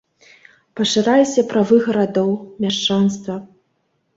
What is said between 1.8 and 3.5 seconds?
гарадоў, мяшчанства.